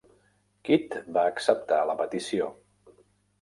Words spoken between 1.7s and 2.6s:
la petició.